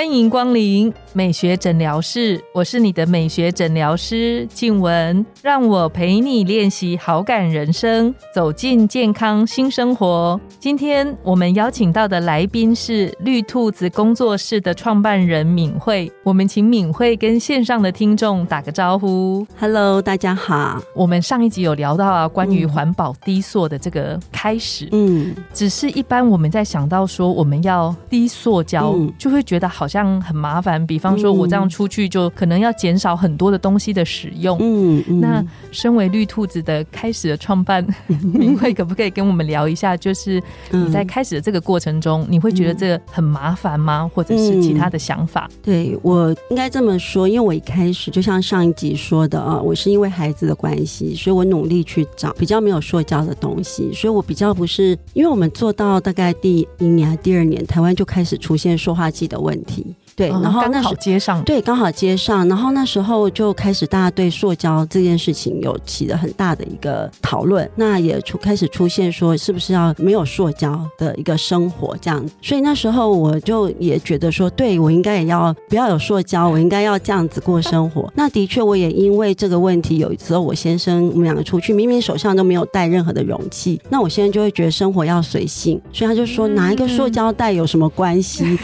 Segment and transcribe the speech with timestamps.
[0.00, 10.40] 欢迎光临美学诊疗室，我是你的美学诊疗师静文，让我陪你练习好感人生，走进健康新生活。
[10.58, 19.46] 今天我们邀请到的来宾是绿兔子工作室的创办人敏慧，我们请敏慧跟线上的听众打个招呼。
[19.58, 20.80] Hello，大家好。
[20.94, 30.86] 我们上一集有聊到啊，关于环保低塑的这个开始，嗯，只是一般我们在想到说我们要低塑胶，嗯就会觉得好像很麻烦。
[30.86, 34.56] 比方说，嗯我这样出去就可能要减少很多的东西的使用。
[34.60, 39.96] 嗯嗯，那身为绿兔子的开始的创办，明慧可不可以跟我们聊一下？
[39.96, 44.08] 就是你在嗯开始的这个过程中，你会觉得这个很麻烦吗？
[44.14, 45.50] 或者是其他的想法？
[45.62, 59.79] 对我应该这么说，因为我一开始就像上一集说的啊，我是因为孩子的关系，所以我努力去找比较没有塑胶的东西，所以我比较不是，因为我们做到大概第一年、还第二年，台湾就开始出现塑化剂的问题。
[60.20, 78.12] 对，哦然后刚好接上，对，刚好接上，然后那时候就开始大家对塑胶这件事情有起了很大的一个讨论，那也出开始出现说是不是要没有塑胶的一个生活这样，所以那时候我就也觉得说，对我应该也要不要有塑胶，我应该要这样子过生活。
[78.14, 88.58] 那的确，我也因为这个问题，有一次我先生我们两个出去，明明手上都没有带任何的容器，那我现在就会觉得生活要随性，所以他就说拿一个塑胶袋有什么关系？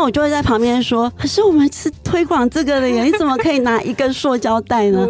[0.00, 5.06] 那我就会在旁边说，可是我们是推广这个的耶， 你怎么可以拿一根塑胶袋呢？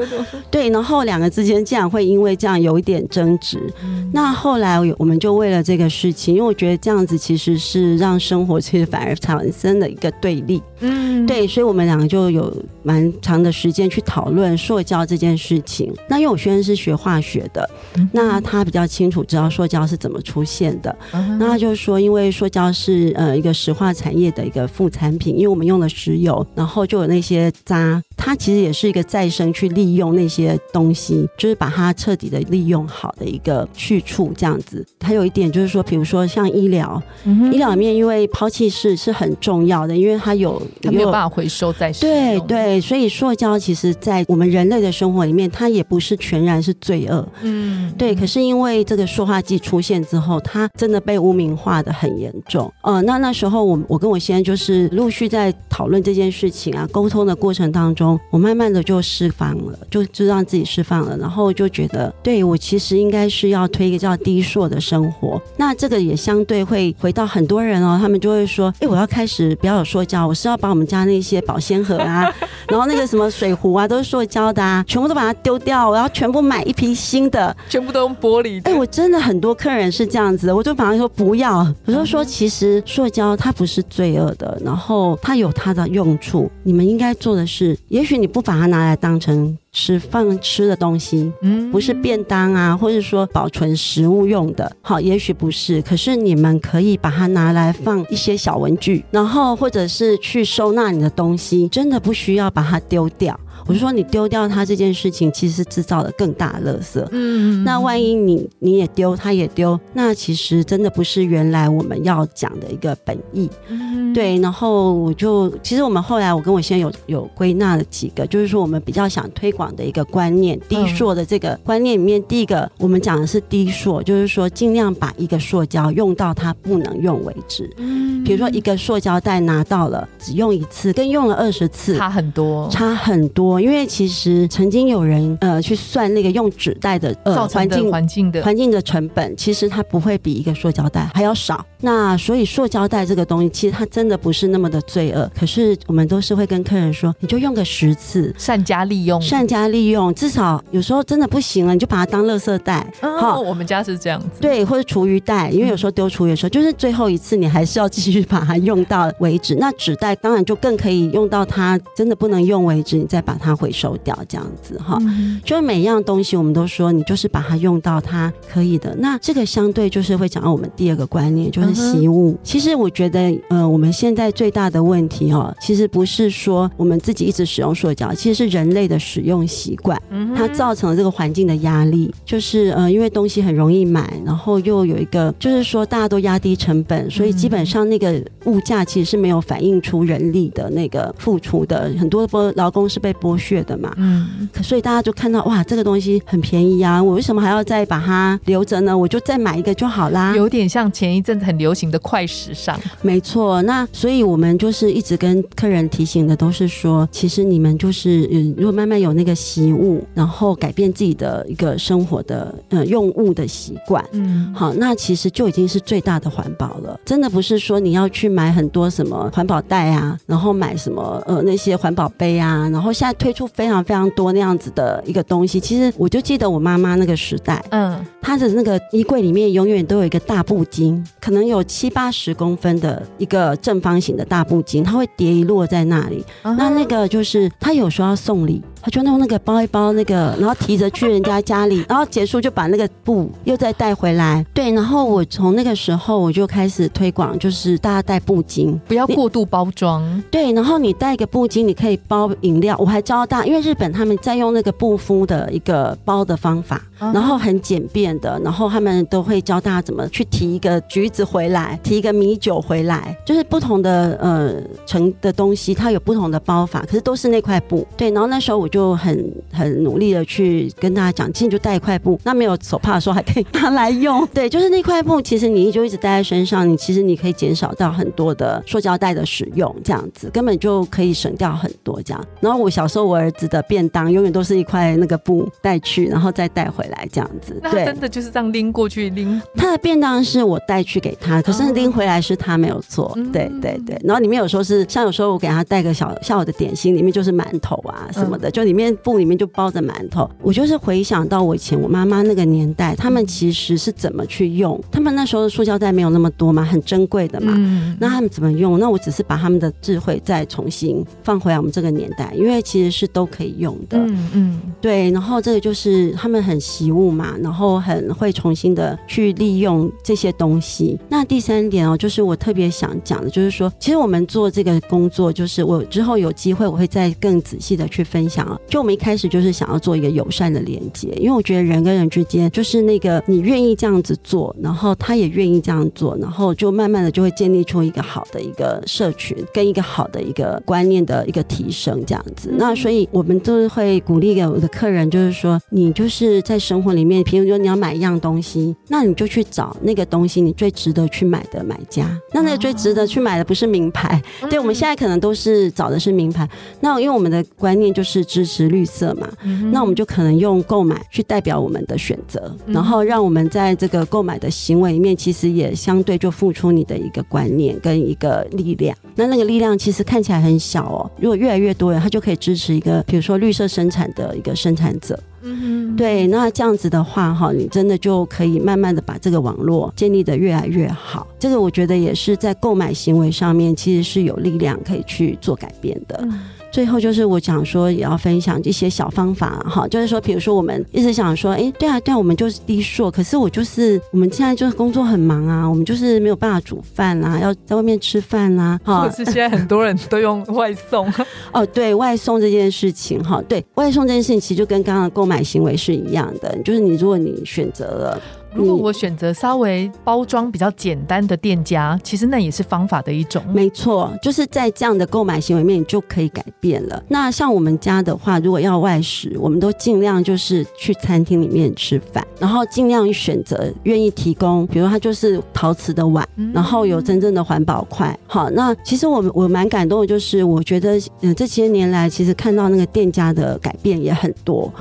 [0.51, 3.73] 对，然后两个之间竟然会因为这样有一点争执。
[4.13, 10.61] 那后来我们就为了这个事情，因为我觉得这样子其实是让生活其实反而产生了一个对立。
[10.81, 12.53] 嗯，对，所以我们两个就有
[12.83, 15.95] 蛮长的时间去讨论塑胶这件事情。
[16.09, 20.97] 那因为我先生是学化学的，嗯那他比较清楚知道塑胶是怎么出现的。
[21.13, 34.83] 嗯那他就说，因为塑胶是呃一个石化产业的一个副产品，因为我们用了石油，然后就有那些渣，它其实也是一个再生去利用那些东西，就是把它彻底的利用好的一个去处这样子。
[35.05, 47.29] 还有一点就是说，比如说像医疗，嗯医疗里面因为抛弃式是很重要的，因为它有它没有办法回收再生，对对，所以塑胶其实，在我们人类的生活里面，它也不是全然是罪恶。
[47.43, 52.73] 嗯，对，可是因为这个塑化剂出现之后，它真的被污名化的很严重。
[52.81, 54.60] 呃，那那时候我我跟我先生就是
[54.93, 65.41] 陆续在讨论这件事情啊，沟通的过程当中，我慢慢的就释放了，就就让自己释放了，然后就觉得，对我其实应该是要推一个叫低硕的生活。
[65.57, 72.33] 那这个也相对会回到很多人哦，他们就会说，哎，我要开始不要有塑胶，我是要把我们家那些保鲜盒啊，
[72.69, 77.55] 然后那个什么水壶啊，都是塑胶的啊，全部都把它丢掉，我要全部买一批新的。
[77.69, 81.67] 全部都用玻璃哎、我真的很多客人是这样子的，我就马上说不要。
[81.85, 86.51] 我就说，其实塑胶它不是罪恶的，然后它有它的用处。
[86.63, 95.81] 你们应该做的是，也许你不把它拿来当成吃放吃的东西，嗯不是便当啊，或者说保存食物用的，好，也许不是。
[95.83, 103.39] 可是你们可以把它拿来放一些小文具，然后或者是去收纳你的东西，真的不需要把它丢掉。
[103.67, 107.07] 我就说你丢掉它这件事情，其实是制造了更大的垃圾。
[107.13, 113.49] 嗯那万一你你也丢，他也丢，那其实真的不是原来我们要讲的一个本意。
[113.69, 127.71] 嗯对，然后我就其实我们后来我跟我先生有有归纳了几个，就是说我们比较想推广的一个观念，低塑的这个观念里面，第一个我们讲的是低塑，就是说尽量把一个塑胶用到它不能用为止。
[127.77, 131.97] 嗯比如说一个塑胶袋拿到了只用一次，跟用了二十次。
[131.97, 141.65] 差很多，差很多，因为其实曾经有人呃去算那个用纸袋的呃造成的环境环境的环境的成本，其实它不会比一个塑胶袋还要少。
[141.81, 145.31] 那所以塑胶袋这个东西，其实它真的不是那么的罪恶。
[145.35, 148.35] 可是我们都是会跟客人说，你就用个十次。
[148.37, 149.19] 善加利用。
[149.23, 154.29] 善加利用，至少有时候真的不行了，你就把它当垃圾袋，好哦，我们家是这样子。
[154.41, 159.55] 对，或者厨余袋，因为有时候丢厨余的时候，就是最后一次，你还是要继续把它用到为止。
[159.55, 164.99] 那纸袋当然就更可以用到它真的不能用为止，你再把它回收掉，这样子哈。
[165.01, 168.95] 嗯就是每一样东西，我们都说你就是把它用到它可以的。
[168.99, 172.37] 那这个相对就是会讲到我们第二个观念，就是习物。
[172.43, 193.93] 其实我觉得，呃，我们现在最大的问题哈、哦，其实不是说我们自己一直使用塑胶，其实是人类的使用用习惯，嗯它造成了这个环境的压力，就是呃，因为东西很容易买，然后又有一个，就是说大家都压低成本，所以基本上那个物价其实是没有反映出人力的那个付出的，很多波劳工是被剥削的嘛。
[193.97, 198.97] 嗯，可所以大家就看到哇，这个东西很便宜啊，我为什么还要再把它留着呢？
[198.97, 200.35] 我就再买一个就好啦。
[200.37, 202.79] 有点像前一阵子很流行的快时尚。
[203.03, 214.05] 没错，那所以我们就是一直跟客人提醒的都是说，其实你们就是嗯，如果慢慢有那个习物，然后改变自己的一个生活的呃用物的习惯。
[214.13, 216.99] 嗯，好，那其实就已经是最大的环保了。
[217.05, 225.61] 真的不是说你要去买很多什么环保袋啊，然后买什么呃那些环保杯啊，然后现在推出非常非常多那样子的一个东西。
[225.61, 236.25] 其实我就记得我妈妈那个时代，嗯，她的那个衣柜里面永远都有一个大布巾，可能有七八十公分的一个正方形的大布巾，它会叠一摞在那里。
[236.43, 244.45] 那那个就是她有时候要送礼，她就弄那个包一包那个，然后提着去人家家里，然后结束就把那个布又再带回来。
[244.55, 248.79] 对，然后我从那个时候我就开始推广，就是大家带布巾。
[248.89, 250.23] 不要过度包装。
[250.31, 252.77] 对，然后你带一个布巾，你可以包饮料。
[252.79, 264.55] 我还教大，因为日本他们在用那个布敷的一个包的方法，嗯然后很简便的，然后他们都会教大家怎么去提一个橘子回来，提一个米酒回来，就是不同的呃
[264.87, 267.87] 成的东西，它有不同的包法，可是都是那块布。
[267.97, 274.27] 对，然后那时候我就很很努力的去跟大家讲，其实你就带一块布，那没有手帕的时候还可以拿来用。
[274.33, 282.25] 对，就是那块布，其实你就一直带在身上，你其实你可以减少到很多的塑胶袋的使用，这样子根本就可以省掉很多这样。
[282.41, 287.59] 然后我小时候我儿子的便当永远都是一块那个布带去，然后再带回来这样子。
[287.71, 293.13] 对那真，的就是这样拎过去拎，他的便当是我带去给他，可是哦拎回来是他没有做。
[293.17, 300.29] 嗯对对对，然后里面有时候是像有时候我给他带个小下午的点心，里面就是馒头啊什么的，嗯就里面布里面就包着馒头。
[300.43, 307.55] 我就是回想到我以前我妈妈那个年代，他们其实是怎么去用，他们那时候的塑胶袋没有那么多嘛，很珍贵的嘛。
[307.57, 308.79] 嗯，那他们怎么用？
[308.79, 313.99] 那我只是把他们的智慧再重新放回来我们这个年代，因为其实是都可以用的。
[313.99, 320.99] 嗯嗯对，然后这个就是他们很习物嘛，然后很会重新的去利用这些东西。
[321.09, 328.59] 那第三点哦，就是我特别想讲的，就是说，其实我们做这个工作，就是我之后有机会我会再更仔细的去分享啊。
[328.69, 342.51] 就我们一开始就是想要做一个友善的连接，因为我觉得人跟人之间就是那个你愿意这样子做，然后他也愿意这样做，然后就慢慢的就会建立出一个好的一个社群，跟一个好的一个观念的一个提升，这样子。
[342.57, 352.19] 那所以我们都会鼓励给我的客人，就是说，你就是在生活里面，比如说你要买一样东西，那你就去找那个东西你最值得去买的买家。
[352.33, 356.49] 那那个最值得去买的不是名牌，对我们现在可能都是找的是名牌。
[356.81, 368.97] 那因为我们的观念就是支持绿色嘛，嗯那我们就可能用购买去代表我们的选择，然后让我们在这个购买的行为里面，其实也相对就付出你的一个观念跟一个力量。
[369.15, 375.19] 那那个力量其实看起来很小哦，如果越来越多人，他就可以支持一个，比如说绿色生产的一个生产者。
[375.43, 381.27] 嗯对，那这样子的话，哈，你真的就可以慢慢的把这个网络建立的越来越好。
[381.39, 386.19] 这个我觉得也是在购买行为上面，其实是有力量可以去做改变的。
[386.23, 386.39] 嗯
[386.71, 401.13] 最后就是我讲说，也要分享一些小方法哈，就是说，比如说我们一直想说，哎，对啊，对啊，我们就是低硕，可是我就是我们现在就是工作很忙啊，我们就是没有办法煮饭啊，要在外面吃饭啊，或者是现在很多人都用外送，
[401.53, 408.23] 哦，对外送这件事情哈，对外送这件事情，其实就跟刚刚的购买行为是一样的，就是你如果你选择了。
[408.55, 413.43] 如果我选择稍微包装比较简单的店家，其实那也是方法的一种。
[413.53, 417.03] 没错，就是在这样的购买行为面，你就可以改变了。
[417.09, 428.19] 那像我们家的话，如果要外食，我们都尽量就是去餐厅里面吃饭，然后尽量选择愿意提供，比如它就是陶瓷的碗，嗯然后有真正的环保筷。
[428.27, 434.73] 好，那其实我我蛮感动的，就是我觉得嗯这些年来，其实看到那个店家的改变也很多。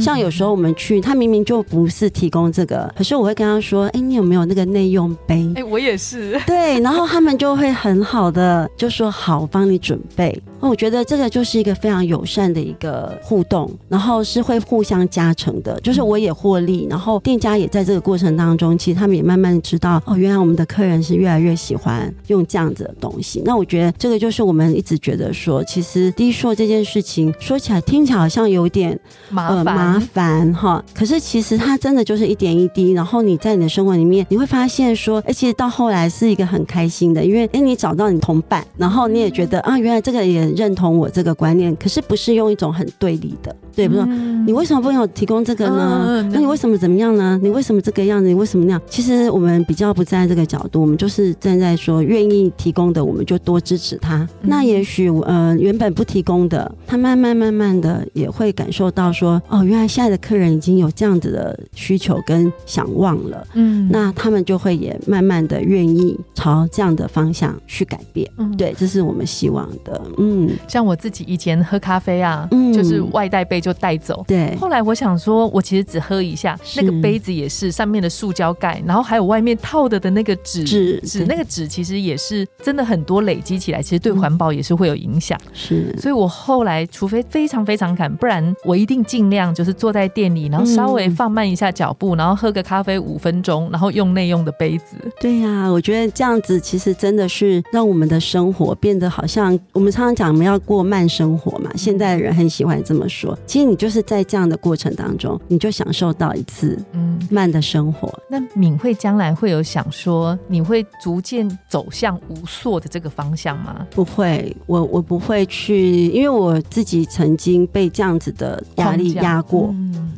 [0.00, 10.40] 像有时候我们去，他明明就不是提供这个，可是我会跟他说：“哎，你有没有那个内用杯？”哎、我也是，对，然后他们就会很好的就说好，我帮你准备。
[10.64, 23.42] 那我觉得这个就是一个非常友善的一个互动，然后是会互相加成的，就是我也获利，然后店家也在这个过程当中，其实他们也慢慢知道哦，原来我们的客人是越来越喜欢用这样子的东西。
[23.44, 30.82] 那我觉得这个就是我们一直觉得说，其实低硕这件事情说起来听起来好像有点麻烦、呃麻烦哈。
[30.94, 44.06] 可是其实它真的就是一点一滴，然后你在你的生活里面，你会发现说，哎，其实到后来是一个很开心的，因为哎你找到你同伴，然后你也觉得啊，原来这个也很认同我这个观念，可是不是用一种很对立的，对，比如说
[44.46, 46.26] 你为什么不给我提供这个呢？
[46.30, 47.38] 那你为什么怎么样呢？
[47.42, 48.28] 你为什么这个样子？
[48.28, 48.80] 你为什么那样？
[48.86, 54.26] 其实我们比较不站在这个角度，我们就是站在说愿意提供的，我们就多支持他。
[54.42, 68.30] 那也许呃原本不提供的，他慢慢慢慢的也会感受到说，哦，原来现在的客人已经有这样子的需求跟想望了，嗯，那他们就会也慢慢的愿意朝这样的方向去改变。
[68.36, 70.00] 嗯，对，这是我们希望的。
[70.18, 70.33] 嗯，
[70.66, 74.24] 像我自己以前喝咖啡啊，嗯，就是外带杯就带走。
[74.26, 80.64] 对，后来我想说，我其实只喝一下，那个杯子也是上面的塑胶盖，然后还有外面套的的那个纸
[81.00, 85.38] 纸，那个纸其实也是真的很多累积起来，其实对环保也是会有影响。
[85.52, 94.96] 是，所以我后来除非非常非常赶，不然我一定尽量就是坐在店里，然后稍微放慢一下脚步，然后喝个咖啡五分钟，然后用内用的杯子。
[95.20, 103.38] 对呀，我觉得这样子其实真的是让我们的生活变得好像我们常常讲我们要过慢生活嘛，现在的人很喜欢这么说。
[103.46, 108.12] 其实你就是在这样的过程当中，你就享受到一次嗯慢的生活。
[108.28, 113.86] 那敏慧将来会有想说，你会逐渐走向无塑的这个方向吗？
[113.90, 119.74] 不会，我我不会去，因为我自己曾经被这样子的压力压过，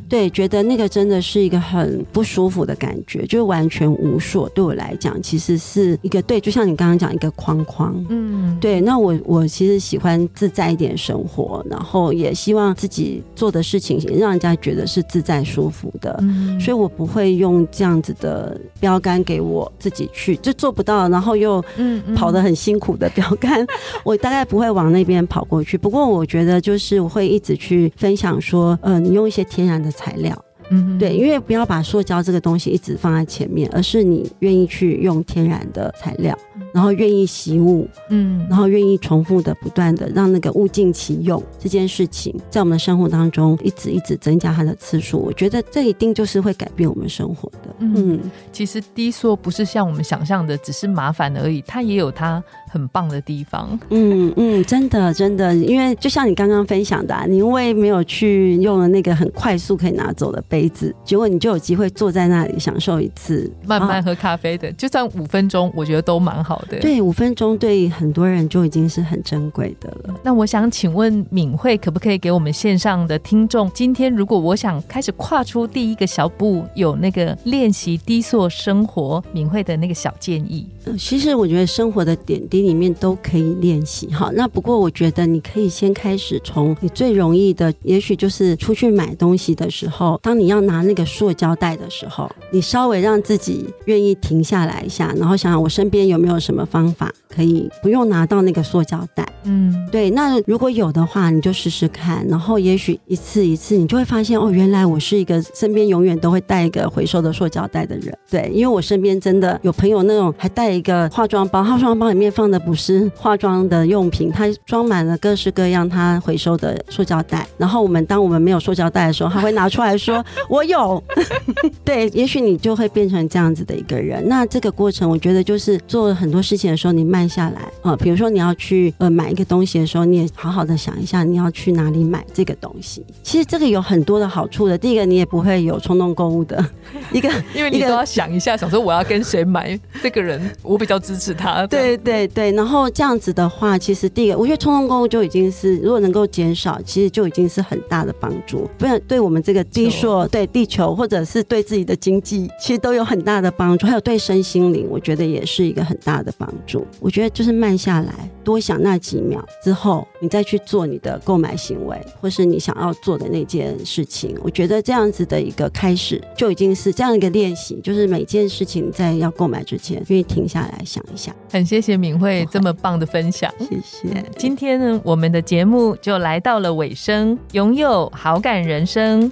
[0.09, 4.47] 对，觉得那个真的是一个很不舒服的感觉，就完全无所。
[4.49, 8.79] 对我来讲，其实是一个对，就像你刚刚讲一个框框，嗯，对。
[8.81, 16.17] 那我我其实喜欢自在一点生活，然后也希望自己做的事情让人家觉得是自在舒服的，
[16.59, 23.65] 所以我不会用这样子的标杆给我自己去，就做不到，然后又嗯跑得很辛苦的标杆，
[24.05, 25.77] 我大概不会往那边跑过去。
[25.77, 30.46] 不过我觉得就是我会一直去分享说，呃，你用一些天然的材料。
[30.69, 36.37] 嗯，对，因为不要把塑胶这个东西一直放在前面，而是你愿意去用天然的材料，
[36.73, 47.75] 然后愿意习物，嗯，然后愿意重复的、不断的让那个物尽其用这件事情，在我们的生活当中一直一直增加它的次数，我觉得这一定就是会改变我们生活的。
[47.79, 48.19] 嗯，
[48.51, 53.79] 其实低塑不是像我们想象的只是麻烦而已，它也有它很棒的地方。
[53.89, 60.56] 嗯嗯，真的真的，因为就像你刚刚分享的，啊你因为没有去用了那个很快速可以拿走的杯。
[60.57, 66.79] 杯子，结果你就有机会坐在那里享受一次慢慢喝咖啡的，就算五分钟，我觉得都蛮好的。
[66.79, 70.15] 对，五分钟对很多人就已经是很珍贵的了。
[70.23, 80.65] 那我想请问敏慧，可不可以给我们线上的听众，今天如果我想开始跨出第一个小步，有那个练习低塑生活，敏慧的那个小建议？
[80.97, 84.31] 其实我觉得生活的点滴里面都可以练习哈。
[84.33, 99.27] 那不过我觉得你可以先开始从你最容易的，也许就是出去买东西的时候，当你要拿那个塑胶袋的时候，你稍微让自己愿意停下来一下，然后想想我身边有没有什么方法可以不用拿到那个塑胶袋。
[99.43, 100.09] 嗯，对。
[100.11, 108.13] 那如果有的话，你就试试看，然后也许一次一次，你就会发现哦，原来我是一个身边永远都会带一个回收的塑胶袋的人。
[108.29, 117.47] 对，因为我身边真的有朋友那种还带一个化妆包，化妆包里面放的不是化妆的用品，它装满了各式各样他回收的塑胶袋。
[117.57, 120.23] 然后我们当我们没有塑胶袋的时候，他会拿出来说。
[120.49, 121.01] 我有，
[121.83, 124.27] 对，也许你就会变成这样子的一个人。
[124.27, 127.95] 那这个过程，我觉得就是做很多事情的时候，你慢下来啊。
[127.95, 133.05] 比如说你要去呃买一个东西的时候，你也好好的想一下你要去哪里买这个东西。
[133.23, 134.77] 其实这个有很多的好处的。
[134.77, 136.63] 第一个，你也不会有冲动购物的
[137.11, 141.65] 一个， 因为你都要想一下，想说我要跟谁买，这个人我比较支持他。
[141.67, 142.51] 对对对。
[142.51, 148.69] 然后这样子的话，其实第一个，我觉得冲动购物就已经是如果能够减少，其实就已经是很大的帮助。
[148.77, 149.89] 不然对我们这个低
[150.27, 150.37] 数。
[150.37, 153.87] 对地球，或者是对自己的经济，其实都有很大的帮助。
[153.87, 156.85] 还有对身心灵，我觉得也是一个很大的帮助。
[156.99, 164.37] 我觉得就是慢下来，多想那几秒之后，你再去做你的购买行为，或是你想要做的那件事情。
[164.43, 167.79] 我觉得这样子的一个开始，就已经是这样一个练习。
[167.81, 171.33] 就是每件事情在要购买之前，愿意停下来想一下。
[171.49, 174.23] 很谢谢敏慧这么棒的分享，谢谢。
[174.37, 179.31] 今天呢，我们的节目就来到了尾声，拥有好感人生。